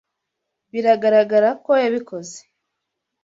Biragaragara 0.71 1.49
ko 1.63 1.71
yabikoze. 1.83 2.39